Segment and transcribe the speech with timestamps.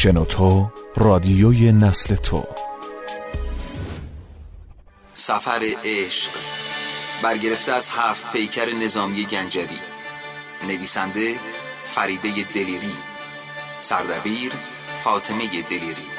[0.00, 2.46] شنوتو رادیوی نسل تو.
[5.14, 6.30] سفر عشق
[7.22, 9.78] برگرفته از هفت پیکر نظامی گنجوی.
[10.68, 11.34] نویسنده
[11.84, 12.92] فریده دلیری
[13.80, 14.52] سردبیر
[15.04, 16.17] فاطمه دلیری.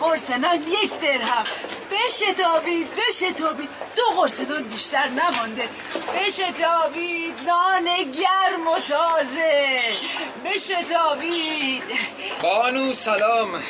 [0.00, 1.44] قرص نان یک درهم.
[1.90, 3.68] بشتابید بشتابید.
[3.96, 5.68] دو قرص نان بیشتر نمانده.
[6.14, 9.80] بشتابید نان گرم و تازه.
[10.44, 11.82] بشتابید.
[12.42, 13.62] بانو سلام.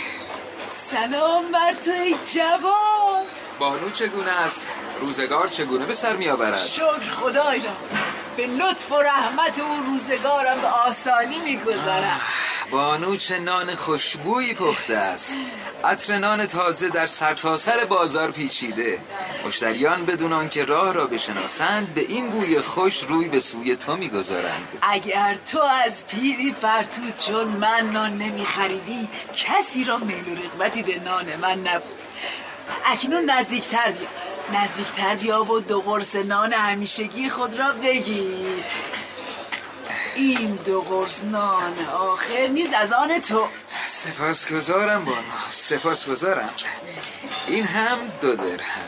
[0.66, 3.24] سلام بر تو ای جوان.
[3.58, 4.60] بانو چگونه است؟
[5.00, 7.76] روزگار چگونه به سر می آورد؟ شکر خدایا
[8.36, 12.20] به لطف و رحمت او روزگارم به آسانی میگذرم
[12.70, 15.36] بانو چه نان خوشبویی پخته است.
[15.84, 18.98] عطر نان تازه در سرتاسر بازار پیچیده.
[19.46, 24.68] مشتریان بدون آنکه راه را بشناسند به این بوی خوش روی به سوی تو می‌گذارند.
[24.82, 30.82] اگر تو از پیری فرتود چون من نان نمی خریدی کسی را میل و رغبتی
[30.82, 31.98] به نان من نبود.
[32.86, 34.08] اکنون نزدیکتر بیا.
[34.62, 38.64] نزدیکتر بیا و دو قرص نان همیشگی خود را بگیر.
[40.16, 43.44] این دو قرص نان آخر نیز از آن تو.
[43.90, 45.18] سپاسگزارم بانو
[45.50, 46.50] سپاسگزارم.
[47.46, 48.84] این هم دو درهم.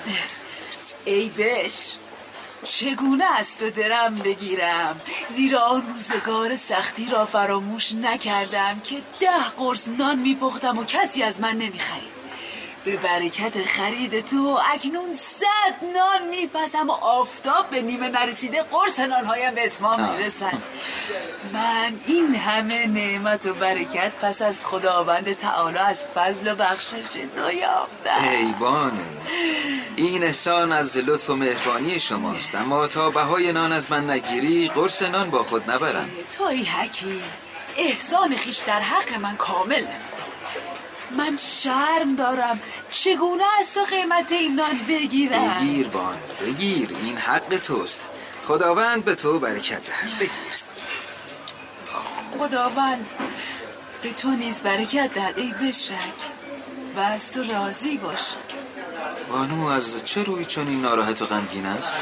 [1.05, 1.93] ای بش
[2.63, 9.89] چگونه است تو درم بگیرم؟ زیرا آن روزگار سختی را فراموش نکردم که ده قرص
[9.89, 12.12] نان میپختم و کسی از من نمی‌خرید.
[12.85, 19.55] به برکت خرید تو اکنون صد نان میپسم و آفتاب به نیمه نرسیده قرص نانهایم
[19.55, 20.63] به اتمام می‌رسن.
[21.53, 27.53] من این همه نعمت و برکت پس از خداوند تعالی از فضل و بخشش تو
[27.53, 28.29] یافتم.
[28.31, 29.03] ای بانو
[29.97, 32.55] این احسان از لطف و مهربانی شماست.
[32.55, 36.11] اما تا بهای نان از من نگیری قرص نان با خود نبرم.
[36.39, 37.23] توی حکیم
[37.77, 40.12] احسان خیش در حق من کامل نمیدی
[41.17, 42.61] من شرم دارم.
[42.91, 46.89] چگونه از تو قیمت این نان بگیرم؟ بگیر بانو بگیر.
[47.03, 48.07] این حق توست.
[48.47, 50.19] خداوند به تو برکت دهد.
[50.19, 50.33] بگیر.
[52.39, 53.07] خداوند
[54.03, 55.93] به تو نیز برکت دهد ای بشک
[56.97, 58.35] و از تو راضی باش.
[59.29, 61.97] بانو از چه روی چون این ناراحت و غمگین است؟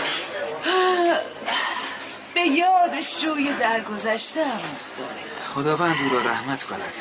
[2.34, 5.16] به یادش روی درگذشتم افتاد.
[5.54, 6.92] خداوند او را رحمت کند.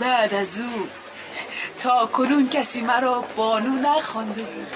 [0.00, 0.88] بعد از او
[1.78, 4.66] تا کنون کسی مرا بانو نخوانده بود.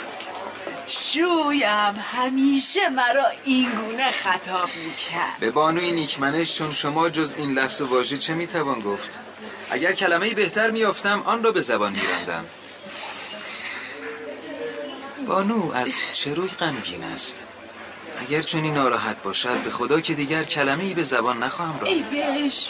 [0.87, 7.87] شویم همیشه مرا اینگونه خطاب می‌کرد به بانوی نیکمنش چون شما جز این لفظ و
[7.87, 9.19] واژه چه می‌توان گفت؟
[9.71, 12.45] اگر کلمه بهتر میافتم آن را به زبان میراندم.
[15.27, 17.47] بانو از چه روی غمگین است؟
[18.21, 22.03] اگر چنین ناراحت باشد به خدا که دیگر کلمه ای به زبان نخواهم را ای
[22.03, 22.69] بش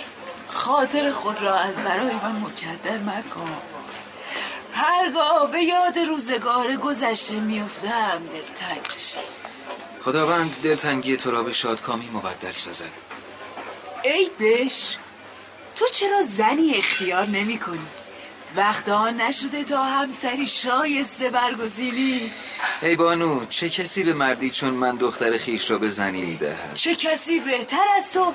[0.49, 3.57] خاطر خود را از برای من مکدر مکن.
[4.77, 9.21] هرگاه به یاد روزگار گذشته میفتم دلتنگ میشه
[10.05, 12.85] خداوند دلتنگی تو را به شادکامی مبدل سازد.
[14.05, 14.97] ای بش
[15.77, 17.87] تو چرا زنی اختیار نمی کنی؟
[18.57, 22.31] وقت آن نشده تا همسری شایسته برگزینی.
[22.83, 26.95] ای بانو چه کسی به مردی چون من دختر خیش را به زنی می‌دهد چه
[26.95, 28.35] کسی بهتر از تو؟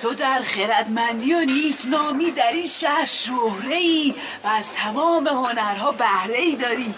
[0.00, 4.14] تو در خردمندی و نیکنامی در این شهر شهره ای
[4.44, 6.94] و از تمام هنرها بهره ای داری.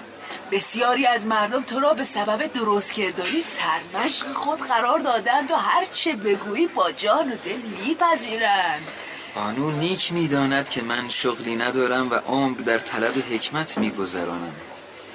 [0.53, 5.84] بسیاری از مردم تو را به سبب درست کرداری سرمشق خود قرار دادند و هر
[5.84, 8.86] چه بگویی با جان و دل میپذیرند.
[9.34, 14.53] بانو نیک می‌داند که من شغلی ندارم و عمر در طلب حکمت میگذرانم.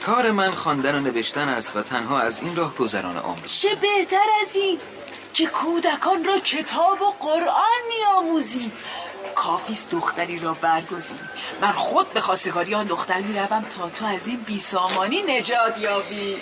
[0.05, 4.27] کار من خواندن و نوشتن است و تنها از این راه گذران عمر چه بهتر
[4.41, 4.79] از این؟
[5.33, 8.71] که کودکان را کتاب و قرآن میآموزی
[9.35, 11.19] کافیست دختری را برگزینی
[11.61, 16.37] من خود به خواستگاری آن دختر می‌روم تا تو از این بیسامانی نجات یابی.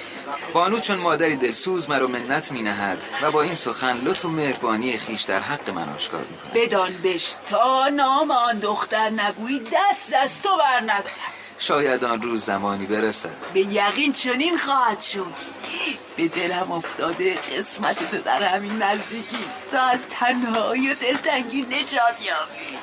[0.53, 4.97] بانو چون مادری دلسوز مرا منت می نهد و با این سخن لطف و مهربانی
[4.97, 10.13] خیش در حق من آشکار می کند بدان بش تا نام آن دختر نگویی دست
[10.13, 11.03] از تو برند
[11.59, 13.29] شاید آن روز زمانی برسد.
[13.53, 15.60] به یقین چنین خواهد شد.
[16.17, 19.61] به دلم افتاده قسمت تو در همین نزدیکی است.
[19.71, 22.77] تا از تنهایی و دلتنگی نجات یابی.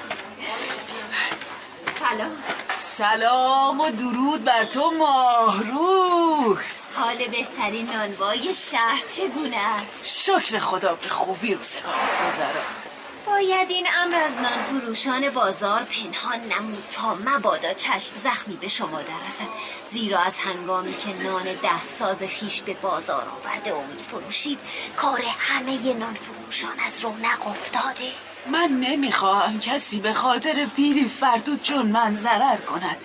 [1.99, 2.31] سلام.
[2.77, 6.59] سلام و درود بر تو ماهروح
[6.95, 11.95] حال بهترین نانوای شهر چگونه است؟ شکر خدا به خوبی روزگار
[12.29, 12.88] گذران.
[13.29, 19.03] باید این امر از نان فروشان بازار پنهان نمود تا مبادا چشم زخمی به شما
[19.03, 19.49] دررسد.
[19.91, 24.59] زیرا از هنگامی که نان ده ساز خیش به بازار آورده و فروشید
[24.97, 28.13] کار همه نان فروشان از رونق افتاده.
[28.47, 32.97] من نمی‌خواهم کسی به خاطر پیری فردود چون من ضرر کند.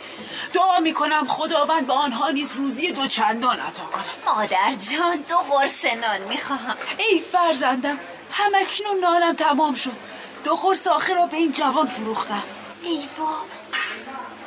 [0.54, 4.06] دعا می‌کنم خداوند به آنها نیز روزی دو چندان عطا کند.
[4.26, 6.78] مادر جان دو قرص نان می‌خواهم.
[6.98, 8.00] ای فرزندم
[8.32, 10.13] همکنون نانم تمام شد.
[10.44, 12.44] دو قرص آخر را به این جوان فروختم.
[12.84, 13.04] ای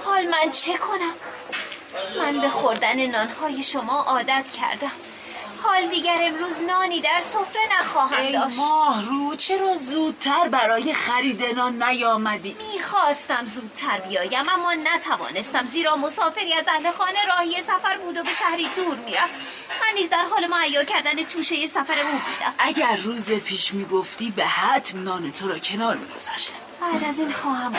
[0.04, 1.14] حال من چه کنم؟
[2.18, 4.92] من به خوردن نانهای شما عادت کردم.
[5.66, 8.58] حال دیگر امروز نانی در سفره نخواهم داشت.
[8.58, 16.54] ماه رو چرا زودتر برای خرید نان نیامدی؟ می‌خواستم زودتر بیایم اما نتوانستم زیرا مسافری
[16.54, 19.34] از اهل خانه راهی سفر بود و به شهری دور می‌رفت.
[19.80, 22.54] من نیز در حال معیا کردن توشه سفر او بودم.
[22.58, 26.56] اگر روز پیش می‌گفتی به حتم نان تو را کنار میگذاشتم.
[26.80, 27.74] بعد از این خواهم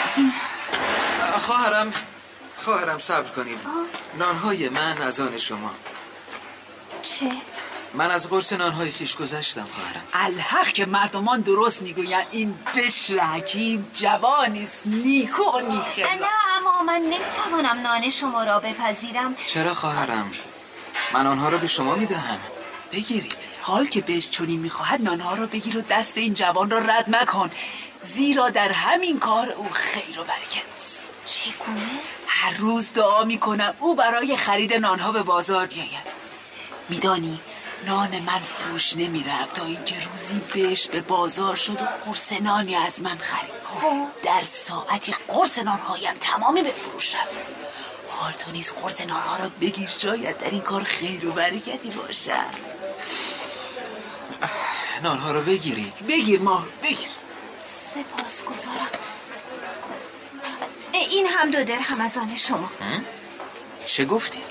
[1.40, 1.94] خواهرم
[2.64, 3.60] خواهرم صبر کنید.
[4.20, 5.72] نانهای من از آن شما.
[7.02, 7.32] چه؟
[7.94, 10.04] من از قرص نانهای خیش گذشتم خواهرم.
[10.14, 12.26] الحق که مردمان درست می‌گویند.
[12.32, 16.16] این بشر حکیم جوانیست نیکو و نیخه.
[16.16, 19.36] نه اما من نمی‌توانم نان شما را بپذیرم.
[19.46, 20.32] چرا خواهرم؟
[21.14, 22.40] من آنها را به شما می‌دهم.
[22.92, 23.38] بگیرید.
[23.62, 27.52] حال که بهش چونی می‌خواهد نانها را بگیر و دست این جوان را رد مکن.
[28.02, 31.02] زیرا در همین کار او خیر و برکت است.
[31.26, 31.90] چگونه؟
[32.28, 36.08] هر روز دعا می‌کنم او برای خرید نانها به بازار بیاید.
[36.90, 37.40] میدانی
[37.88, 42.76] نان من فروش نمی رفت تا اینکه روزی بهش به بازار شد و قرص نانی
[42.76, 43.52] از من خرید.
[43.64, 44.08] خب.
[44.24, 47.30] در ساعتی قرص نانهایم تمامی به فروش رفت.
[48.10, 52.32] حال تو نیز قرص نانها را بگیر شاید در این کار خیر و برکتی باشد
[55.04, 55.94] نانها را بگیرید.
[56.08, 57.10] بگیر ماه بگیر.
[57.94, 58.88] سپاس گذارم
[60.94, 62.70] این هم دو درهم از آن شما.
[63.86, 64.42] چه گفتی؟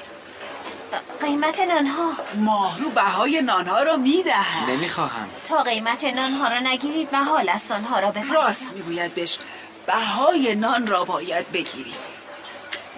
[1.21, 2.13] قیمت نانها.
[2.35, 4.71] ماهرو بهای نانها را می‌دهد.
[4.71, 5.29] نمی‌خواهم.
[5.49, 8.35] تا قیمت نانها را نگیرید محال است آنها را بفرستم.
[8.35, 9.39] راست می‌گوید بش
[9.87, 11.95] بهای نان را باید بگیری.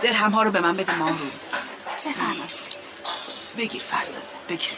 [0.03, 1.27] درهم رو به من بده ماهرو.
[2.07, 2.53] بفرمایید.
[3.57, 4.77] بگیر فرزند بگیر.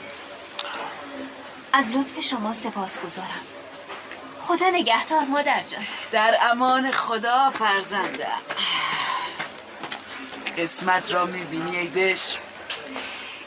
[1.73, 3.45] از لطف شما سپاس گذارم.
[4.41, 5.87] خدا نگهدار مادر جان.
[6.13, 8.41] در امان خدا فرزندم.
[10.59, 12.37] قسمت را می‌بینی ای بش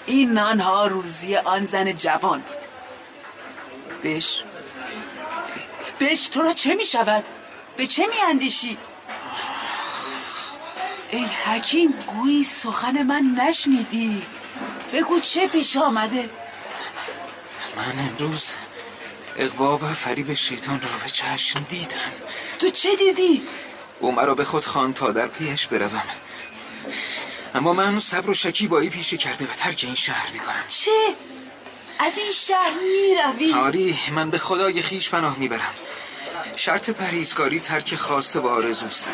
[0.05, 2.57] این نانها روزی آن زن جوان بود
[4.03, 4.43] بش
[5.99, 7.23] بش تو را چه می شود؟
[7.77, 8.77] به چه می اندیشی؟
[11.11, 14.23] ای حکیم گویی سخن من نشنیدی
[14.93, 16.29] بگو چه پیش آمده
[17.77, 18.53] من امروز
[19.37, 22.11] اقوا و فریب شیطان را به چشم دیدم
[22.59, 23.41] تو چه دیدی؟
[23.99, 26.03] او مرا به خود خان تا در پیش بروم
[27.55, 30.91] اما من صبر و شکیبایی پیشه کرده و ترک این شهر می‌کنم چه؟
[31.99, 35.73] از این شهر می‌روی؟ آری من به خدای خیش پناه می‌برم
[36.55, 39.09] شرط پریزکاری ترک خواسته و آرزوست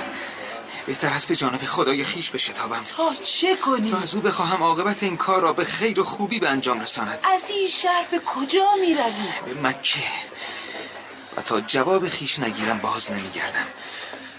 [0.86, 5.04] بهتر است به جانب خدای خیش بشتابم تا چه کنی؟ تا از او بخواهم عاقبت
[5.04, 8.66] این کار را به خیر و خوبی به انجام رساند از این شهر به کجا
[8.82, 10.00] می‌روی؟ به مکه
[11.38, 13.68] و تا جواب خیش نگیرم باز نمیگردم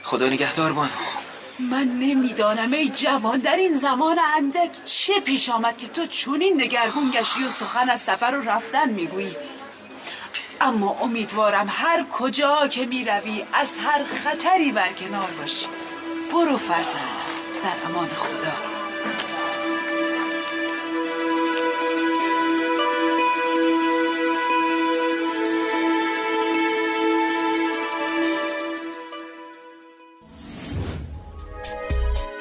[0.02, 1.19] خدا نگهدار بانو
[1.60, 7.10] من نمی‌دانم ای جوان در این زمان اندک چه پیش آمد که تو چونین دگرگون
[7.10, 9.36] گشتی و سخن از سفر و رفتن می‌گویی؟
[10.60, 15.66] اما امیدوارم هر کجا که می‌روی از هر خطری برکنار باشی.
[16.32, 17.20] برو فرزند
[17.64, 18.79] در امان خدا.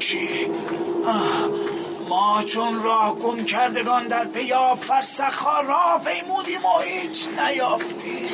[0.00, 0.50] هولناکی
[2.08, 8.28] ما چون راه گم کردگان در پیاب فرسخها راه پیمودیم و هیچ نیافتیم.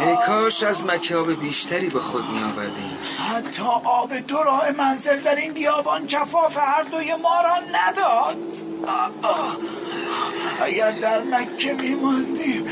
[0.00, 2.98] ای کاش از مکه آب بیشتری به خود می آوردیم
[3.30, 8.38] حتی آب دو راه منزل در این بیابان کفاف هر دوی ما را نداد.
[10.62, 12.66] اگر در مکه میماندیم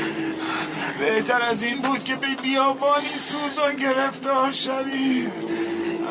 [0.99, 5.31] بهتر از این بود که به بیابانی سوزان گرفتار شویم.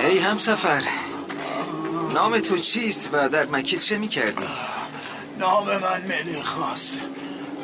[0.00, 0.83] ای همسفر
[2.15, 4.45] نام تو چیست و در مکه چه می‌کردی؟
[5.38, 6.95] نام من ملی خاص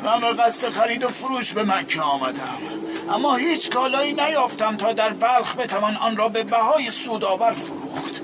[0.03, 2.57] من به قصد خرید و فروش به مکه آمدم.
[3.09, 8.21] اما هیچ کالایی نیافتم تا در بلخ بتوان آن را به بهای سودآور فروخت.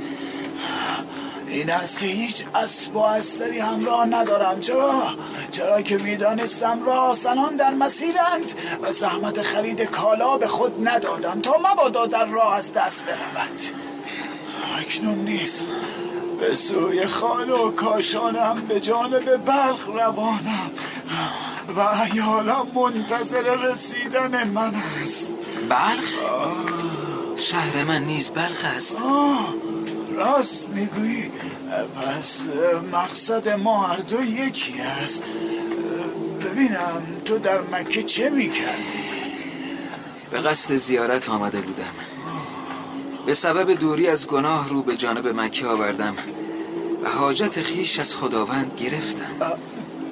[1.48, 4.62] این است که هیچ اسب و استری همراه ندارم.
[4.62, 5.04] چرا؟
[5.51, 11.56] چرا که می‌دانستم راه زنان در مسیرند و زحمت خرید کالا به خود ندادم تا
[11.72, 13.62] مبادا در راه از دست برود.
[14.78, 15.68] اکنون نیست.
[16.41, 20.71] به سوی خانه و کاشانم به جانب بلخ روانم.
[21.75, 25.31] و ایالم منتظر رسیدن من است.
[25.69, 26.13] بلخ؟
[27.38, 28.95] شهر من نیز بلخ است.
[28.95, 29.55] آه
[30.15, 31.31] راست می‌گویی.
[31.95, 32.41] پس
[32.91, 35.24] مقصد ما هر دو یکی است.
[36.45, 39.01] ببینم تو در مکه چه می‌کردی؟
[40.31, 42.11] به قصد زیارت آمده بودم.
[43.25, 46.16] به سبب دوری از گناه رو به جانب مکه آوردم
[47.04, 49.32] و حاجت خیش از خداوند گرفتم.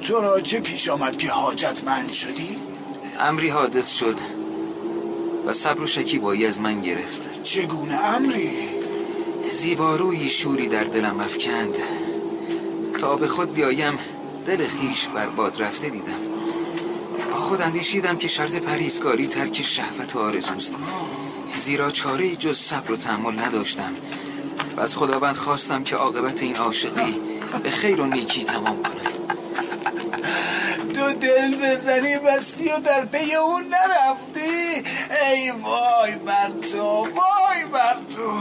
[0.01, 2.57] تو را چه پیش آمد که حاجتمند شدی؟
[3.19, 4.17] امری حادث شد
[5.45, 7.43] و صبر و شکیبایی از من گرفت.
[7.43, 8.51] چگونه امری؟
[9.53, 11.77] زیباروی شوری در دلم افکند.
[12.99, 13.99] تا به خود بیایم
[14.45, 16.19] دل خیش بر باد رفته دیدم.
[17.31, 20.73] با خود اندیشیدم که شرط پریزگاری ترک شهوت و آرزوست.
[21.59, 23.91] زیرا چاره جز صبر و تحمل نداشتم.
[24.77, 27.17] و از خداوند خواستم که عاقبت این عاشقی
[27.63, 28.99] به خیر و نیکی تمام کنم.
[30.93, 34.83] تو دل بزنی بستی و در پی اون نرفتی.
[35.31, 37.07] ای وای بر تو
[37.73, 38.31] بر تو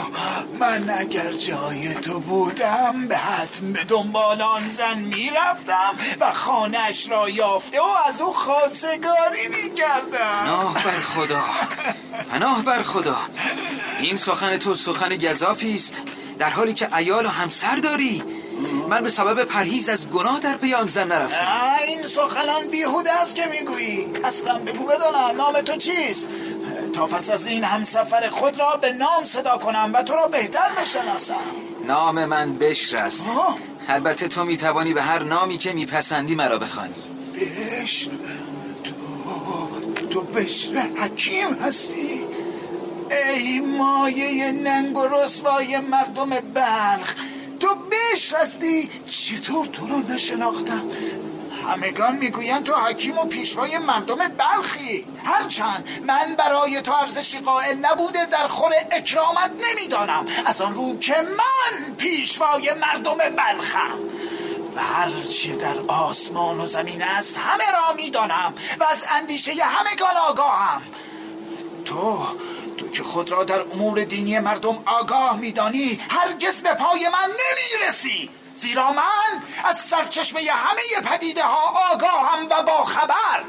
[0.61, 7.29] من اگر جای تو بودم به حتم به دنبال آن زن می‌رفتم و خانهش را
[7.29, 10.45] یافته و از او خواستگاری می‌کردم.
[10.45, 11.43] پناه بر خدا.
[12.31, 13.17] پناه بر خدا.
[14.01, 16.03] این سخن تو سخن گذافی است.
[16.39, 18.23] در حالی که ایال و همسر داری
[18.89, 21.77] من به سبب پرهیز از گناه در پی آن زن نرفتم.
[21.89, 24.07] این سخنان بیهوده است که می‌گویی.
[24.25, 26.29] اصلا بگو بدانم نام تو چیست؟
[26.99, 30.71] تا پس از این همسفر خود را به نام صدا کنم و تو را بهتر
[30.81, 31.35] بشناسم.
[31.87, 33.25] نام من بشر است.
[33.88, 36.95] البته تو می‌توانی به هر نامی که میپسندی مرا بخوانی.
[37.83, 38.11] بشر؟
[38.85, 38.95] تو
[40.11, 42.21] تو بشر حکیم هستی؟
[43.35, 47.14] ای مایه ننگ و رسوای مردم بلخ
[47.61, 50.83] تو بشر هستی؟ چطور تو رو نشناختم؟
[51.69, 55.05] همگان می‌گویند تو حکیم و پیشوای مردم بلخی.
[55.25, 60.27] هرچند من برای تو ارزشی قائل نبوده در خور اکرامت نمی‌دانم.
[60.47, 63.99] از آن رو که من پیشوای مردم بلخم.
[64.77, 70.83] و هرچه در آسمان و زمین است همه را می‌دانم و از اندیشه همگان آگاهم.
[71.85, 72.27] تو
[72.77, 78.31] تو که خود را در امور دینی مردم آگاه میدانی هرگز به پای من نمی‌رسی.
[78.59, 83.43] زیرا من از سرچشمه همه پدیده ها آگاهم و با خبر.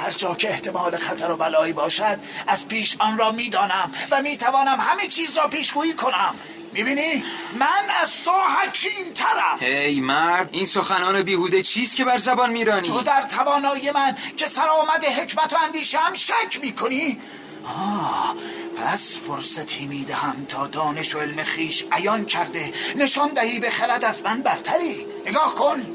[0.00, 4.80] هر جا که احتمال خطر و بلایی باشد از پیش آن را می‌دانم و می‌توانم
[4.80, 6.34] همه چیز را پیشگویی کنم.
[6.72, 12.50] می‌بینی؟ من از تو حکیم ترم ای مرد این سخنان بیهوده چیست که بر زبان
[12.50, 17.20] میرانی؟ تو در توانایی من که سرآمد حکمت و اندیشم شک می‌کنی؟
[17.64, 18.34] آه
[18.76, 22.72] پس فرصتی می‌دهم تا دانش و علم خیش عیان کرده.
[22.96, 25.06] نشان دهی به خرد از من برتری.
[25.26, 25.86] نگاه کن.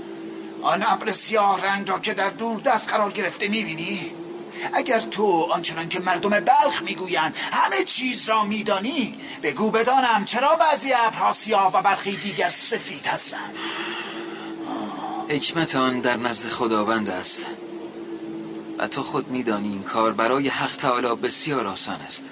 [0.62, 4.12] آن ابر سیاه رنگ را که در دور دست قرار گرفته می‌بینی؟
[4.74, 10.94] اگر تو آنچنان که مردم بلخ می‌گویند همه چیز را میدانی بگو بدانم چرا بعضی
[10.94, 13.56] ابرها سیاه و برخی دیگر سفید هستند.
[15.30, 17.46] حکمت آن در نزد خداوند است.
[18.84, 22.24] و تو خود میدانی این کار برای حق تعالی بسیار آسان است.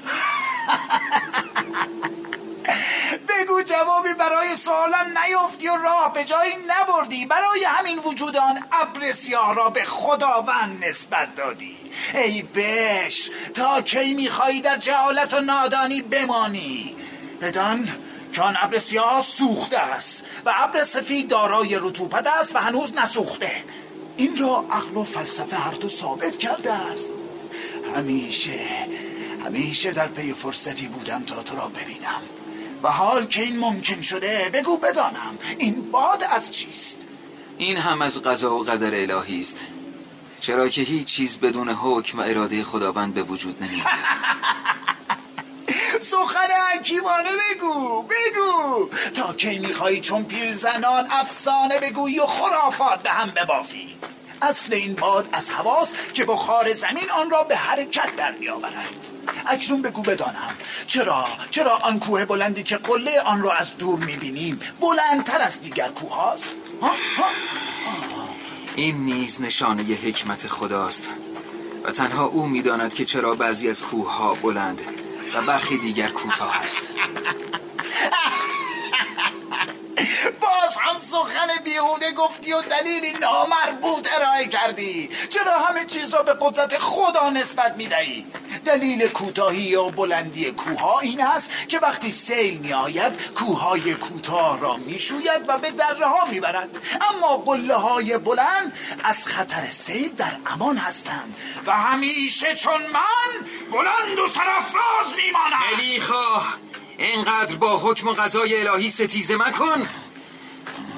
[3.29, 7.25] بگو جوابی برای سوالم نیافتی و راه به جایی نبردی.
[7.25, 11.77] برای همین وجود آن ابر سیاه را به خداوند نسبت دادی.
[12.13, 16.95] ای بش تا کی میخوایی در جهالت و نادانی بمانی؟
[17.41, 17.89] بدان
[18.33, 23.63] که آن ابر سیاه سوخته است و ابر سفید دارای رطوبت است و هنوز نسوخته.
[24.21, 27.07] این را عقل و فلسفه هر دو ثابت کرده است.
[27.95, 28.59] همیشه
[29.45, 32.21] همیشه در پی فرصتی بودم تا تو را ببینم.
[32.83, 37.07] و حال که این ممکن شده بگو بدانم این باد از چیست؟
[37.57, 39.57] این هم از قضا و قدر الهی است.
[40.41, 43.83] چرا که هیچ چیز بدون حکم و اراده خداوند به وجود نمی
[46.11, 48.89] سخن حکیمانه بگو بگو.
[49.15, 54.00] تا کی میخوایی چون پیرزنان افسانه بگویی و خرافات به هم ببافی.
[54.41, 58.89] اصل این باد از هواست که بخار زمین آن را به حرکت در میآورد
[59.47, 60.55] اکنون بگو بدانم
[60.87, 65.87] چرا چرا آن کوه بلندی که قله آن را از دور می‌بینیم بلندتر از دیگر
[65.87, 66.55] کوه هاست؟
[68.75, 71.09] این نیز نشانه حکمت خداست
[71.83, 74.81] و تنها او می‌داند که چرا بعضی از کوه ها بلند
[75.35, 76.89] و برخی دیگر کوتاه است.
[80.41, 85.09] باز هم سخن بیهوده گفتی و دلیلی نامربوط ارائه کردی.
[85.29, 88.25] چرا همه چیز را به قدرت خدا نسبت می‌دهی؟
[88.65, 94.77] دلیل کوتاهی و بلندی کوها این است که وقتی سیل می آید کوههای کوتاه را
[94.77, 96.69] می شوید و به دره ها می برد.
[97.09, 104.19] اما قله های بلند از خطر سیل در امان هستند و همیشه چون من بلند
[104.19, 106.41] و سرفراز می مانم ملیخا
[107.05, 109.87] اینقدر با حکم قضای الهی ستیزه مکن.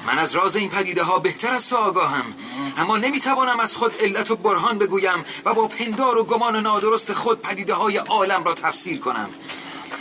[0.06, 2.34] من از راز این پدیده ها بهتر از تو آگاهم.
[2.78, 7.42] اما نمی‌توانم از خود علت و برهان بگویم و با پندار و گمان نادرست خود
[7.42, 9.30] پدیده های عالم را تفسیر کنم.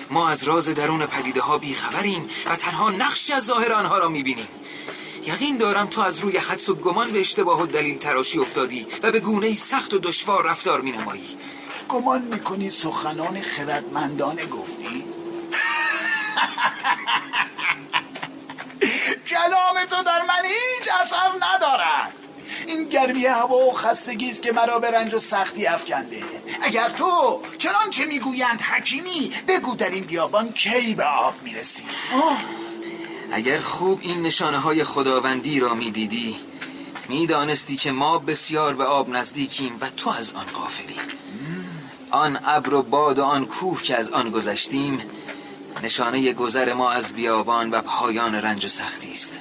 [0.10, 4.48] ما از راز درون پدیده ها بیخبریم و تنها نقشی از ظاهر آنها را می‌بینیم.
[5.26, 9.12] یقین دارم تو از روی حدس و گمان به اشتباه و دلیل تراشی افتادی و
[9.12, 11.38] به گونه سخت و دشوار رفتار مینمایی.
[11.90, 15.13] گمان می‌کنی سخنان خردمندانه گفتی؟
[19.44, 22.14] کلام تو در من هیچ اثر ندارد.
[22.68, 26.24] این گرمی هوا و خستگی است که مرا به رنج و سختی افکنده.
[26.62, 31.84] اگر تو چنان که می‌گویند حکیمی بگو در این بیابان کی به آب می‌رسی.
[33.32, 36.36] اگر خوب این نشانه های خداوندی را می‌دیدی
[37.10, 41.00] می‌دانستی که ما بسیار به آب نزدیکیم و تو از آن غافلی.
[42.12, 45.02] آن ابر و باد و آن کوه که از آن گذشتیم
[45.84, 49.34] نشانه گذر ما از بیابان و پایان رنج و سختی است.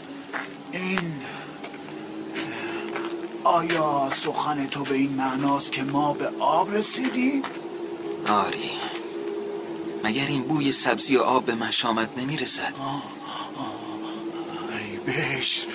[0.72, 1.12] این
[3.44, 7.42] آیا سخن تو به این معناست که ما به آب رسیدیم؟
[8.28, 8.70] آری.
[10.04, 12.74] مگر این بوی سبزی و آب به مشامت نمی رسد
[14.78, 15.66] ای بش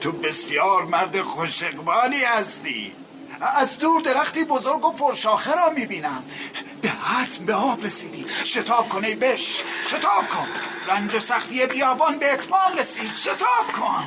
[0.00, 2.92] تو بسیار مرد خوشقبالی هستی.
[3.40, 6.24] از دور درختی بزرگ و پرشاخه را می‌بینم.
[6.82, 8.26] به حتم به آب رسیدی.
[8.44, 9.64] شتاب کن ای بش.
[9.88, 10.48] شتاب کن.
[10.88, 13.14] رنج و سختی بیابان به اتمام رسید.
[13.14, 14.06] شتاب کن.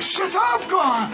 [0.00, 1.12] شتاب کن.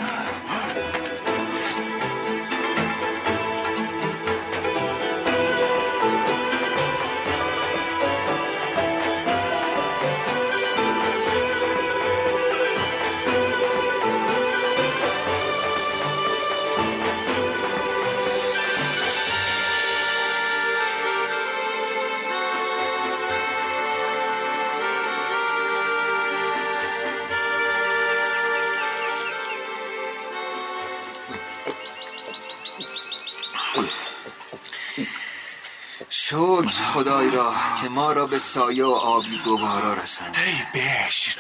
[36.69, 40.37] شکر خدای را؟ که ما را به سایه و آبی گوارا رسند.
[40.47, 41.37] ای بشر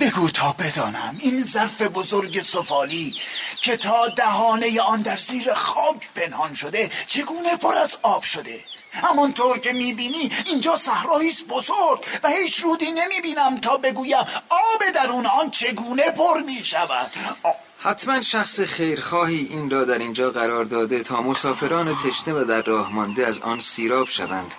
[0.00, 3.14] بگو تا بدانم این ظرف بزرگ سفالی
[3.60, 9.58] که تا دهانه آن در زیر خاک پنهان شده چگونه پر از آب شده؟ همانطور
[9.58, 16.10] که می‌بینی اینجا صحرایی بزرگ و هیچ رودی نمی‌بینم تا بگویم آب درون آن چگونه
[16.10, 17.10] پر می‌شود.
[17.80, 22.92] حتما شخص خیرخواهی این را در اینجا قرار داده تا مسافران تشنه و در راه
[22.92, 24.54] مانده از آن سیراب شوند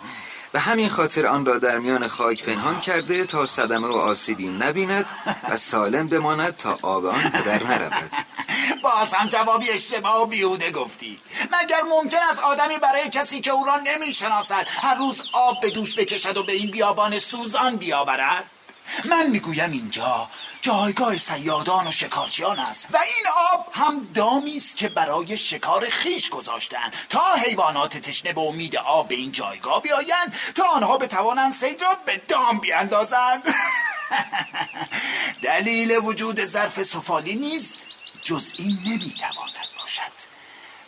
[0.53, 5.05] و همین خاطر آن را در میان خاک پنهان کرده تا صدمه و آسیبی نبیند
[5.49, 8.11] و سالم بماند تا آب آن در نرود.
[8.83, 11.19] باز هم جوابی اشتباه و بیهوده گفتی.
[11.51, 15.99] مگر ممکن است آدمی برای کسی که او را نمی‌شناسد هر روز آب به دوش
[15.99, 18.43] بکشد و به این بیابان سوزان بیاورد؟
[19.05, 20.29] من می‌گویم اینجا
[20.61, 26.29] جایگاه سیادان و شکارچیان است و این آب هم دامی است که برای شکار خیش
[26.29, 31.81] گذاشتن تا حیوانات تشنه به امید آب به این جایگاه بیایند تا آنها بتوانند سید
[31.81, 33.43] را به دام بیاندازند.
[35.41, 37.75] دلیل وجود ظرف سفالی نیز
[38.23, 40.18] جز این نمی‌تواند باشد.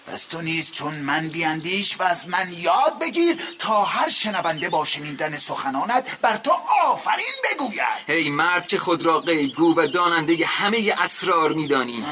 [0.07, 4.85] پس تو نیز چون من بیاندیش و از من یاد بگیر تا هر شنونده با
[4.85, 6.51] شنیدن سخنانت بر تو
[6.85, 12.03] آفرین بگوید هی مرد که خود را غیبگو و داننده همه اسرار میدانی.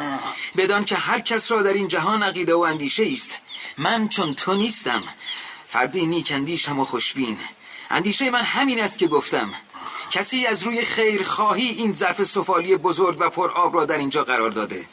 [0.57, 3.41] بدان که هر کس را در این جهان عقیده و اندیشه است
[3.77, 5.03] من چون تو نیستم
[5.67, 7.37] فردی نیکندیشم و خوشبین.
[7.89, 9.53] اندیشه من همین است که گفتم.
[10.11, 14.51] کسی از روی خیرخواهی این ظرف سفالی بزرگ و پر آب را در اینجا قرار
[14.51, 14.85] داده.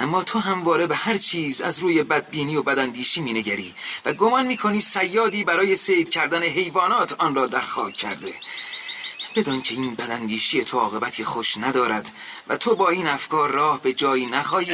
[0.00, 4.80] اما تو همواره به هر چیز از روی بدبینی و بداندیشی مینگری و گمان می‌کنی
[4.80, 8.34] سیادی برای سید کردن حیوانات آن را در خاک کرده.
[9.36, 12.10] بدان که این بدندیشی تو عاقبتی خوش ندارد
[12.48, 14.72] و تو با این افکار راه به جایی نخواهی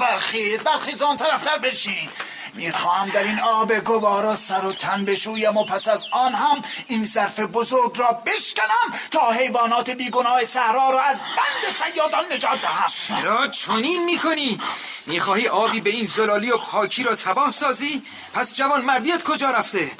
[0.00, 2.08] برخیز برخیز آن طرفتر بشین.
[2.54, 7.04] می‌خواهم در این آب گوارا سر و تن بشویم و پس از آن هم این
[7.04, 12.86] ظرف بزرگ را بشکنم تا حیوانات بیگناه صحرا را از بند سیادان نجات دهم.
[13.08, 14.60] چرا چنین می‌کنی؟
[15.06, 18.02] می‌خواهی آبی به این زلالی و پاکی را تباه سازی؟
[18.34, 19.92] پس جوان مردیت کجا رفته؟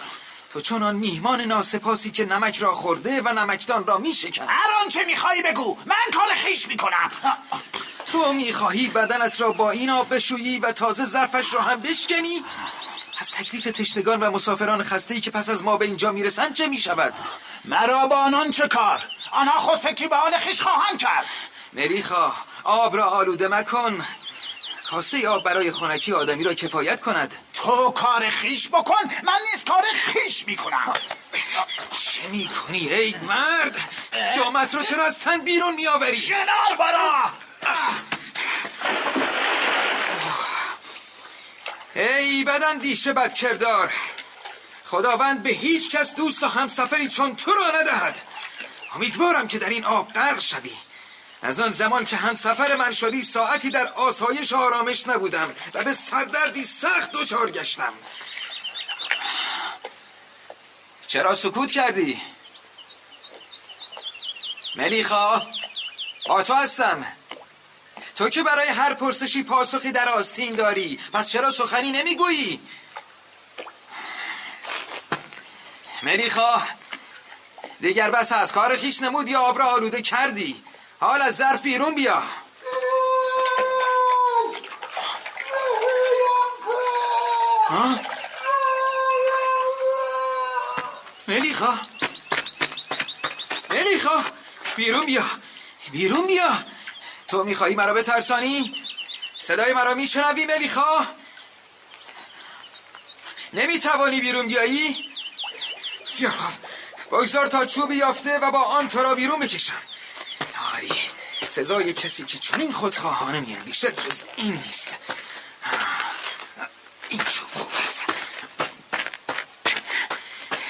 [0.52, 4.44] تو چنان میهمان ناسپاسی که نمک را خورده و نمکدان را میشکن.
[4.48, 5.76] هر آنچه می‌خواهی بگو.
[5.86, 7.10] من کار خیش می‌کنم.
[8.12, 12.44] تو می‌خواهی بدنت را با این آب بشویی و تازه ظرفش را هم بشکنی؟
[13.18, 17.14] از تکلیف تشنگان و مسافران خسته که پس از ما به اینجا می‌رسند چه می‌شود؟
[17.64, 19.00] مرا با آنان چه کار؟
[19.32, 21.26] آنها خود فکری به حال خیش خواهند کرد.
[21.72, 22.32] مریخا
[22.64, 24.04] آب را آلوده مکن.
[24.90, 27.34] کاسه آب برای خونکی آدمی را کفایت کند.
[27.54, 30.92] تو کار خیش بکن من نیز کار خیش می‌کنم.
[31.90, 33.76] چه می‌کنی ای مرد؟
[34.36, 37.30] جامت رو چرا از تن بیرون میآوری؟ کنار برا!
[41.94, 43.92] ای بدن دیشه بد کردار
[44.86, 48.20] خداوند به هیچ کس دوست و همسفری چون تو را ندهد.
[48.94, 50.72] امیدوارم که در این آب غرق شوی.
[51.42, 55.92] از آن زمان که هم سفر من شدی ساعتی در آسایش آرامش نبودم و به
[55.92, 57.92] سردردی سخت دچار گشتم.
[61.06, 62.22] چرا سکوت کردی؟
[64.76, 65.42] ملیخا
[66.26, 67.06] با تو هستم.
[68.16, 72.60] تو که برای هر پرسشی پاسخی در آستین داری پس چرا سخنی نمی‌گویی؟
[76.02, 76.62] ملیخا
[77.80, 80.62] دیگر بس از کار خیش نمود یا آب را آلوده کردی
[81.00, 82.22] حال از ظرف بیرون بیا؟
[91.28, 91.74] ملیخا
[93.70, 94.24] ملیخا
[94.76, 95.24] بیرون بیا
[95.92, 96.71] بیرون بیا
[97.32, 98.74] تو میخوایی مرا بترسانی؟
[99.38, 101.06] صدای مرا میشنوی ملیخا؟
[103.52, 105.04] نمی‌توانی بیرون بیایی؟
[106.06, 106.32] بسیار
[107.12, 109.82] بگذار تا چوبی یافته و با آن تو را بیرون بکشم
[110.74, 110.92] آری
[111.48, 114.98] سزای کسی که چنین خودخواهانه میاندیشد جز این نیست
[117.08, 118.04] این چوب خوب است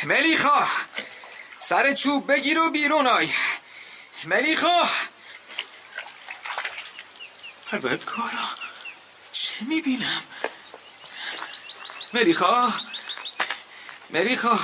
[0.05, 0.67] ملیخا
[1.61, 3.31] سر چوب بگیر و بیرون آی
[4.25, 4.89] ملیخا
[7.73, 8.49] پروردگارا
[9.33, 10.23] چه می‌بینم؟
[12.13, 12.73] ملیخا
[14.11, 14.59] ملیخا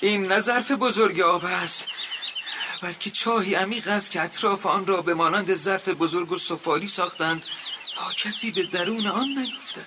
[0.00, 1.88] این نه ظرف بزرگ آب است
[2.82, 7.44] بلکه چاهی عمیق است که اطراف آن را به مانند ظرف بزرگ و سفالی ساختند
[7.94, 9.86] تا کسی به درون آن نیفتد.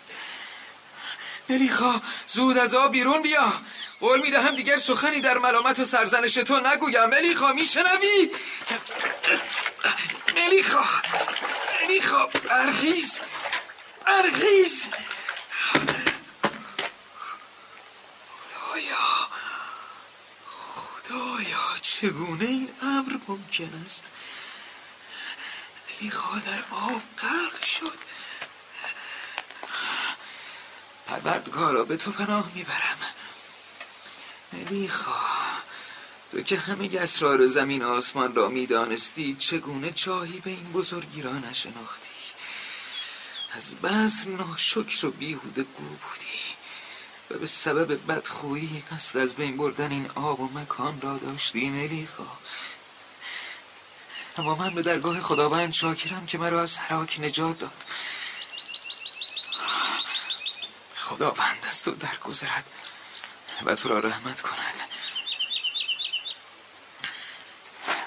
[1.50, 3.54] ملیخا زود از آب بیرون بیا.
[4.00, 7.06] قول می‌دهم دیگر سخنی در ملامت و سرزنش تو نگویم.
[7.06, 8.32] ملیخا میشنوی؟
[10.36, 10.84] ملیخا
[11.82, 13.20] ملیخا برخیز
[14.06, 14.90] برخیز
[18.50, 19.30] خدایا
[20.48, 24.04] خدایا چگونه این امر ممکن است؟
[26.02, 28.13] ملیخا در آب غرق شد.
[31.14, 32.98] پروردگارا به تو پناه می‌برم.
[34.54, 35.12] ملیخا
[36.32, 42.10] تو که همه اسرار زمین آسمان را می‌دانستی چگونه جایی به این بزرگی را نشناختی؟
[43.56, 46.44] از بس ناشکر و بیهوده گو بودی
[47.32, 52.28] و به سبب بدخویی قصد از بین بردن این آب و مکان را داشتی ملیخا.
[54.38, 57.84] اما من به درگاه خداوند شاکرم که مرا از حراک نجات داد.
[61.04, 62.66] خداوند از تو درگذرد
[63.66, 64.80] و تو را رحمت کند.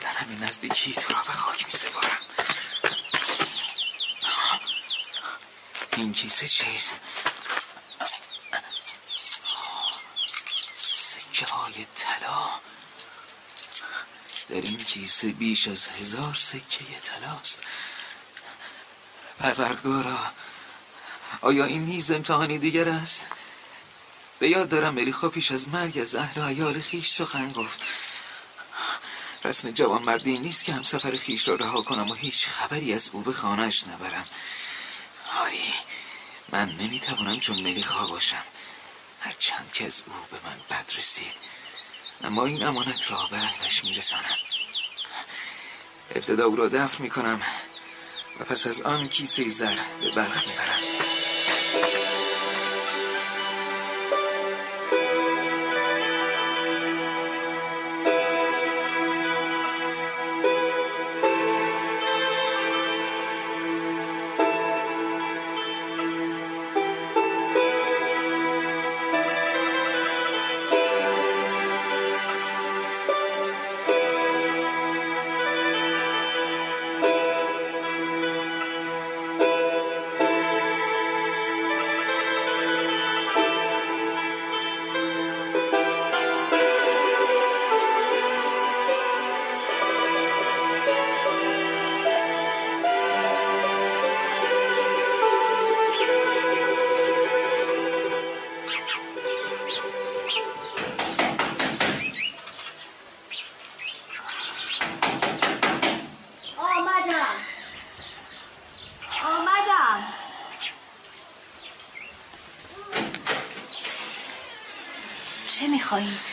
[0.00, 2.20] در همین نزدیکی تو را به خاک می سپارم.
[5.96, 7.00] این کیسه چیست؟
[10.76, 12.48] سکه های طلا.
[14.48, 17.60] در این کیسه بیش از هزار سکه طلاست.
[19.38, 20.18] پروردگارا
[21.40, 23.26] آیا این نیز امتحانی دیگر است؟
[24.38, 27.80] به یاد دارم ملیخا پیش از مرگ از اهل و عیال خیش سخن گفت.
[29.44, 33.10] رسم جوان مردی نیست که هم سفر خیش را رها کنم و هیچ خبری از
[33.12, 34.26] او به خانهش نبرم.
[35.40, 35.74] آری
[36.48, 38.42] من نمی‌توانم چون ملیخا باشم.
[39.20, 41.34] هرچند که از او به من بد رسید.
[42.24, 44.36] اما این امانت را به اهلش میرسانم.
[46.14, 47.42] ابتدا او را دفن می‌کنم
[48.40, 51.05] و پس از آن کیسه زر به بلخ می‌برم.
[115.86, 116.26] می‌خواهید؟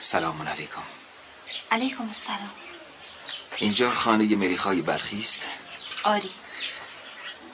[0.00, 0.82] سلام علیکم.
[1.70, 2.50] علیکم السلام.
[3.56, 5.46] اینجا خانه ملیخای برخی است؟
[6.04, 6.30] آری.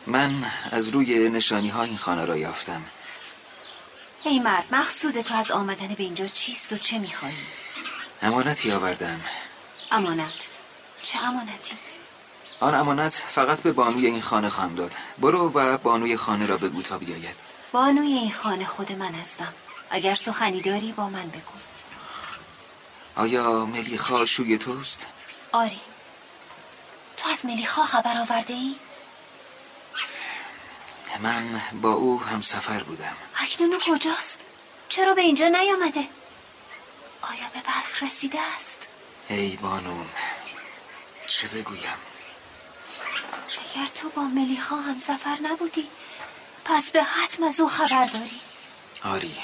[0.07, 2.83] من از روی نشانی ها این خانه را یافتم.
[4.25, 7.47] ای مرد مقصود تو از آمدن به اینجا چیست و چه می‌خواهی؟
[8.23, 9.21] امانتی آوردم.
[9.91, 10.41] امانت؟
[11.03, 11.77] چه امانتی؟
[12.61, 14.93] آن امانت فقط به بانوی این خانه خواهم داد.
[15.19, 17.37] برو و بانوی خانه را بگو تا بیاید.
[17.73, 19.53] بانوی این خانه خود من هستم.
[19.91, 21.53] اگر سخنی داری با من بگو
[23.17, 25.07] آیا ملیخا شوی توست؟
[25.53, 25.81] آری
[27.17, 28.77] تو از ملیخا خبر آورده ای؟
[31.21, 34.39] من با او هم سفر بودم اکنون او کجاست؟
[34.89, 36.09] چرا به اینجا نیامده؟
[37.23, 38.87] آیا به بلخ رسیده است؟
[39.29, 40.05] ای بانو
[41.27, 41.99] چه بگویم
[43.49, 45.87] اگر تو با ملیخا هم سفر نبودی
[46.65, 48.41] پس به حتم از او خبر داری
[49.05, 49.35] آری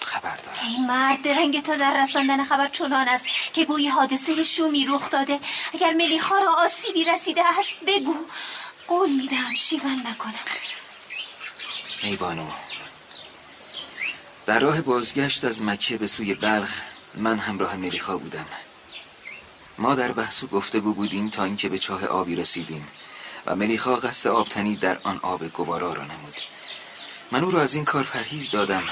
[0.00, 0.58] خبر دارم.
[0.62, 5.40] ای مرد درنگ تو در رساندن خبر چنان است که گویی حادثه شومی رخ داده.
[5.74, 8.16] اگر ملیخا را آسیبی رسیده است بگو.
[8.88, 10.34] قول می‌دهم شیون نکنم.
[12.02, 12.46] ای بانو
[14.46, 16.82] در راه بازگشت از مکه به سوی بلخ
[17.14, 18.46] من همراه ملیخا بودم.
[19.78, 22.88] ما در بحث و گفتگو بودیم تا اینکه به چاه آبی رسیدیم
[23.46, 26.34] و ملیخا قصد آبتنی در آن آب گوارا را نمود.
[27.30, 28.82] من او را از این کار پرهیز دادم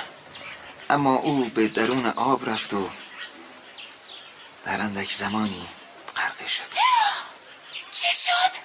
[0.92, 2.88] اما او به درون آب رفت و
[4.64, 5.68] در اندک زمانی
[6.16, 6.72] غرقه شد.
[7.92, 8.62] چه شد؟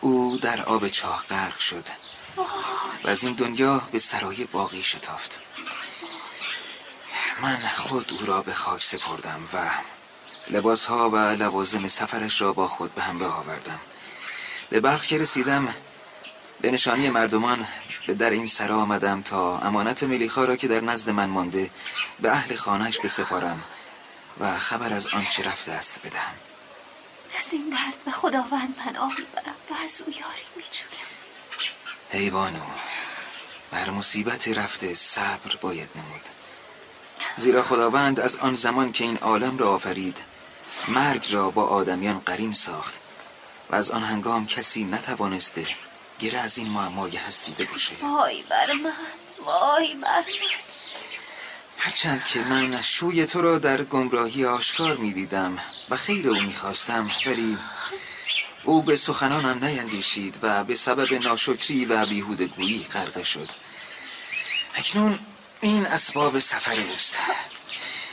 [0.00, 1.88] او در آب چاه غرق شد
[3.04, 5.40] و از این دنیا به سرای باقی شتافت.
[7.42, 9.70] من خود او را به خاک سپردم و
[10.50, 13.80] لباس ها و لوازم سفرش را با خود به همراه آوردم.
[14.70, 15.74] به بلخ که رسیدم
[16.60, 17.66] به نشانی مردمان
[18.06, 21.70] به در این سرا آمدم تا امانت ملیخا را که در نزد من مانده
[22.20, 23.62] به اهل خانهش بسپارم
[24.40, 26.34] و خبر از آنچه رفته است بدهم.
[27.38, 31.06] از این درد به خداوند پناه می‌برم و از او یاری میجویم.
[32.12, 32.64] ای بانو
[33.70, 36.22] بر مصیبت رفته صبر باید نمود.
[37.36, 40.18] زیرا خداوند از آن زمان که این عالم را آفرید
[40.88, 43.00] مرگ را با آدمیان قرین ساخت
[43.70, 45.66] و از آن هنگام کسی نتوانسته
[46.22, 48.92] گره از این معمای هستی بگوشه وای بر من
[49.44, 50.62] وای بر من.
[51.78, 55.58] هرچند که من شوی تو را در گمراهی آشکار می دیدم
[55.90, 57.58] و خیر او می خواستم ولی
[58.64, 63.48] او به سخنانم نیندیشید و به سبب ناشکری و بیهودگویی غرقه شد.
[64.74, 65.18] اکنون
[65.60, 67.18] این اسباب سفر اوست.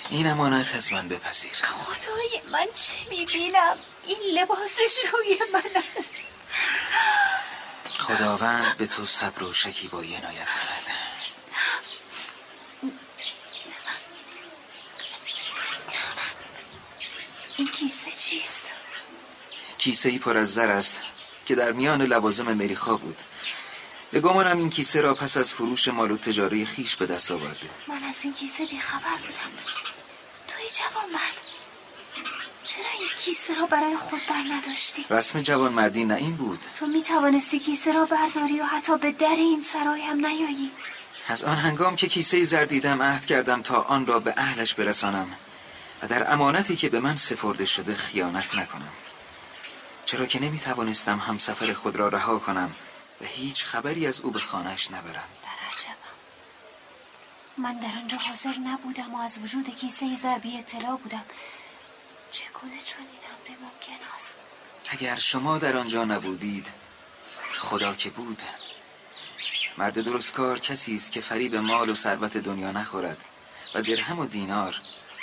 [0.10, 1.52] این امانت از من بپذیر.
[1.52, 6.14] خدای من چه می‌بینم؟ این لباس شوی من است.
[8.00, 10.96] خداوند به تو صبر و شکیبایی عنایت کند.
[17.58, 18.62] این کیسه چیست؟
[19.78, 21.02] کیسه ای پر از زر است
[21.46, 23.18] که در میان لوازم مریخا بود.
[24.12, 27.70] به گمانم این کیسه را پس از فروش مال و تجاری خیش به دست آورده.
[27.88, 29.52] من از این کیسه بیخبر بودم.
[30.48, 31.49] توی جوان مرد
[32.70, 36.60] چرا این کیسه را برای خود بر نداشتی؟ رسم جوان مردی نه این بود.
[36.80, 40.72] تو می توانستی کیسه را برداری و حتی به در این سرای هم نیایی.
[41.28, 45.28] از آن هنگام که کیسه زر دیدم عهد کردم تا آن را به اهلش برسانم
[46.02, 48.94] و در امانتی که به من سپرده شده خیانت نکنم.
[50.06, 52.72] چرا که نمی توانستم همسفر خود را رها کنم
[53.22, 55.30] و هیچ خبری از او به خانهش نبرم.
[57.58, 61.24] من در آنجا حاضر نبودم و از وجود کیسه زر بی اطلاع بودم.
[62.32, 64.34] چگونه چنین امری ممکن است؟
[64.90, 66.68] اگر شما در آنجا نبودید
[67.58, 68.42] خدا که بود.
[69.78, 73.26] مرد درستکار کسی است که فریب مال و ثروت دنیا نخورد
[73.76, 74.76] و درهم و دینار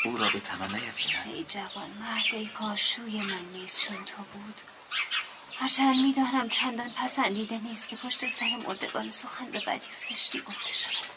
[0.04, 4.60] او را به تمن نیفکند ای جوان مرد ای کاشوی من نیست چون تو بود.
[5.56, 10.72] هرچند می‌دانم چندان پسندیده نیست که پشت سر مردگان سخن به بدی و زشتی گفته
[10.72, 11.15] شود.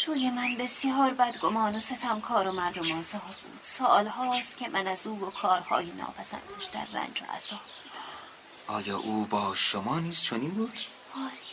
[0.00, 3.60] شوی من بسیار بدگمان و ستمکار و مردم آزار بود.
[3.62, 7.60] سال هاست که من از او و کارهای ناپسندش در رنج و عذاب
[8.66, 10.78] آیا او با شما نیز چنین بود؟
[11.16, 11.48] آری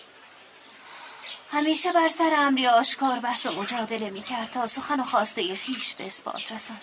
[1.52, 5.94] همیشه بر سر امری آشکار بحث و مجادله می کرد تا سخن و خواسته خیش
[5.94, 6.82] به اثبات رساند.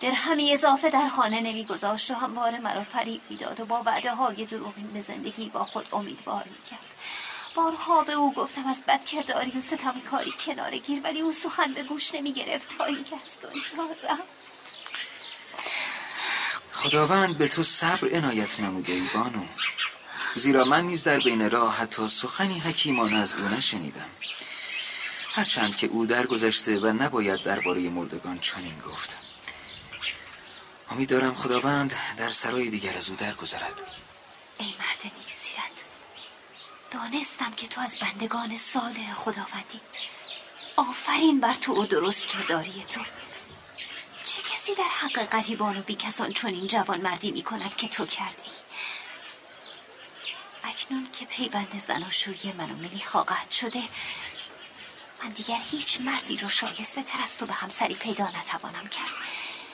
[0.00, 4.14] در همی اضافه در خانه نمی گذاشت و همواره مرا فریب می‌داد و با وعده
[4.14, 6.95] های دروغین به زندگی با خود امیدوار می کرد
[7.56, 12.14] بارها به او گفتم از بدکرداری و ستمکاری کناره گیر ولی او سخن به گوش
[12.14, 14.22] نمی گرفت تا اینکه از دنیا رفت.
[16.72, 19.46] خداوند به تو صبر عنایت نموده ای بانو.
[20.34, 24.10] زیرا من نیز در بین راه حتی سخنی حکیمانه از او نشنیدم.
[25.30, 29.18] هرچند که او درگذشته و نباید درباره مردگان چنین گفت.
[30.90, 33.80] امید دارم خداوند در سرای دیگر از او درگذرد.
[34.58, 35.75] ای مرد نیکسیرت
[36.96, 39.80] دانستم که تو از بندگان صالح خداوندی.
[40.76, 43.00] آفرین بر تو و درست کرداری تو.
[44.22, 48.06] چه کسی در حق غریبان و بیکسان چون این جوان مردی می کند که تو
[48.06, 48.50] کردی؟
[50.64, 53.82] اکنون که پیوند زناشویی من و ملیخا قطع شده
[55.22, 59.14] من دیگر هیچ مردی را شایسته تر از تو به همسری پیدا نتوانم کرد.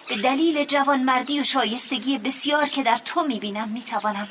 [0.08, 4.28] به دلیل جوان مردی و شایستگی بسیار که در تو می‌بینم می‌توانم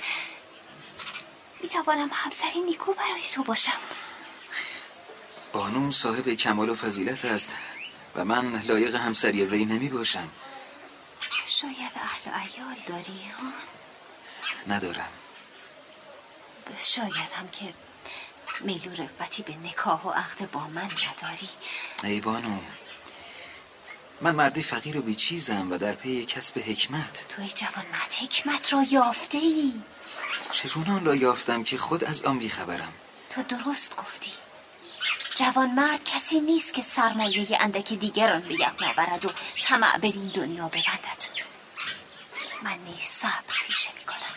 [1.61, 3.79] می‌توانم همسری نیکو برای تو باشم.
[5.53, 7.49] بانو صاحب کمال و فضیلت است
[8.15, 10.29] و من لایق همسری وی نمی باشم
[11.47, 13.47] شاید اهل و عیال داری ها؟
[14.67, 15.09] ندارم.
[16.81, 17.73] شاید هم که
[18.59, 21.49] میل و رغبتی به نکاح و عقد با من نداری.
[22.03, 22.59] ای بانو
[24.21, 27.25] من مردی فقیر و بیچیزم و در پی کسب حکمت.
[27.29, 29.81] توی جوان مرد حکمت را یافته ای
[30.51, 32.93] چگونه آن را یافتم که خود از آن بیخبرم؟
[33.29, 34.31] تو درست گفتی.
[35.35, 40.31] جوان مرد کسی نیست که سرمایه اندک دیگران به یقنا برد و طمع بر این
[40.35, 41.23] دنیا ببندد.
[42.63, 44.35] من نیز صبر پیشه می کنم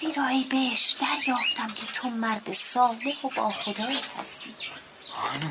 [0.00, 4.54] زیرا ای بهش دریافتم که تو مرد صالح و با خدایی هستی.
[5.34, 5.48] آنو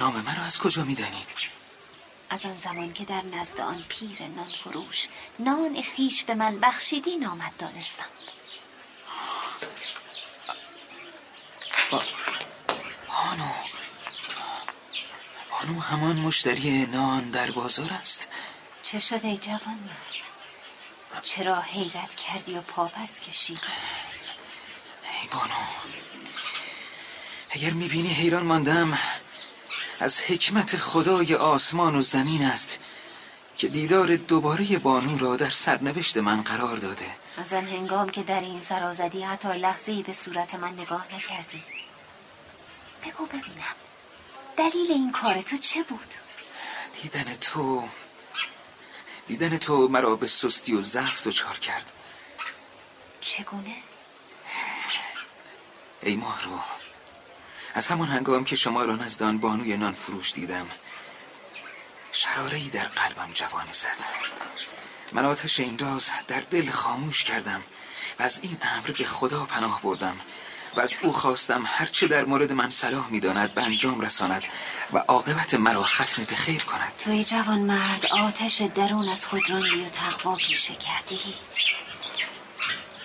[0.00, 1.28] نام مرا از کجا می‌دانید؟
[2.30, 7.16] از آن زمان که در نزد آن پیر نان فروش نان خیش به من بخشیدی
[7.16, 8.04] نامت دانستم.
[13.08, 13.52] بانو
[15.50, 18.28] بانو همان مشتری نان در بازار است.
[18.82, 20.28] چه شده ای جوان مرد؟
[21.22, 23.60] چرا حیرت کردی و پاپس کشیدی
[25.22, 25.54] ای بانو
[27.50, 28.98] اگر می‌بینی حیران ماندم
[30.00, 32.78] از حکمت خدای آسمان و زمین است
[33.58, 37.06] که دیدار دوباره بانو را در سرنوشت من قرار داده
[37.36, 41.62] از آن هنگام که در این سرازدی حتی لحظه به صورت من نگاه نکردی
[43.06, 43.74] بگو ببینم
[44.56, 46.14] دلیل این کار تو چه بود؟
[47.02, 47.88] دیدن تو
[49.28, 51.92] دیدن تو مرا به سستی و ضعف دچار کرد
[53.20, 53.76] چگونه؟
[56.02, 56.60] ای ماهرو
[57.74, 60.66] از همان هنگام که شما را نزدان بانوی نان فروش دیدم
[62.12, 63.96] شرارهی در قلبم جوانه زد.
[65.12, 67.62] من آتش این راز در دل خاموش کردم
[68.18, 70.20] و از این امر به خدا پناه بردم
[70.76, 74.42] و از او خواستم هرچه در مورد من صلاح می‌داند به انجام رساند
[74.92, 76.92] و عاقبت مرا ختم به خیر کند.
[77.04, 81.20] توی جوان مرد آتش درون از خود راندی و تقوا پیشه کردی.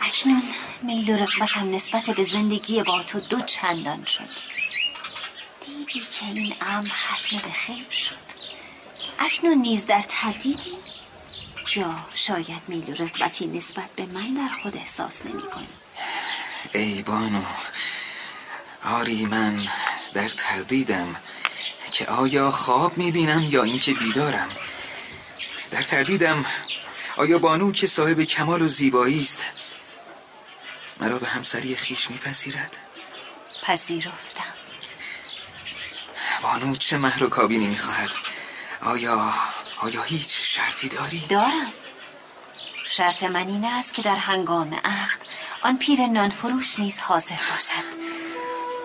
[0.01, 0.43] اکنون
[0.81, 4.52] میل و رغبتم نسبت به زندگی با تو دو چندان شد.
[5.85, 8.15] دیدی که این امر ختم به خیر شد.
[9.19, 10.77] اکنون نیز در تردیدی؟
[11.75, 15.67] یا شاید میل و رغبتی نسبت به من در خود احساس نمی کنی؟
[16.73, 17.41] ای بانو
[18.85, 19.67] آری من
[20.13, 21.15] در تردیدم
[21.91, 24.49] که آیا خواب می‌بینم یا اینکه بیدارم؟
[25.71, 26.45] در تردیدم
[27.17, 29.45] آیا بانو که صاحب کمال و زیبایی است
[30.99, 32.77] مرا به همسری خیش میپذیرد
[33.63, 34.52] پذیرفتم.
[36.43, 38.09] بانو چه مهر و کابینی می‌خواهد؟
[38.81, 39.33] آیا
[39.79, 41.73] آیا هیچ شرطی داری؟ دارم.
[42.87, 45.21] شرط من این است که در هنگام عقد
[45.61, 48.03] آن پیر نان فروش نیز حاضر باشد.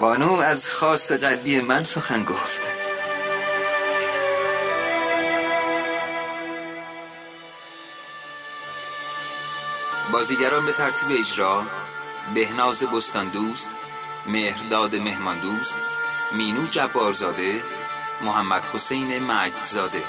[0.01, 2.63] بانو از خواست قلبی من سخن گفت.
[10.13, 11.67] بازیگران به ترتیب اجرا
[12.35, 13.71] بهناز بستان دوست
[14.27, 15.77] مهرداد مهمان دوست
[16.33, 17.63] مینو جبارزاده
[18.21, 20.03] محمد حسین مجدزاده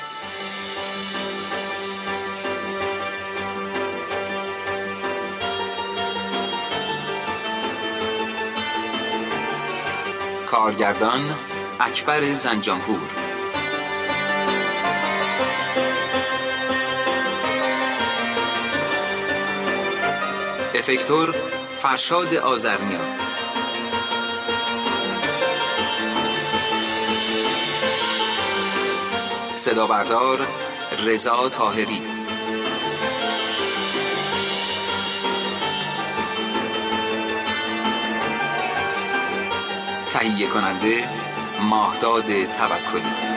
[10.46, 11.36] کارگردان
[11.80, 13.00] اکبر زنجانپور.
[20.76, 21.36] افکتور
[21.82, 23.29] فرشاد آزرنیا
[29.60, 30.48] صدا بردار
[31.06, 32.02] رضا طاهری.
[40.10, 41.04] تهیه کننده
[41.62, 43.29] ماهداد توکلی.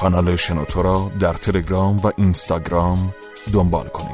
[0.00, 3.14] کانال شنوتو را در تلگرام و اینستاگرام
[3.52, 4.09] دنبال کنید.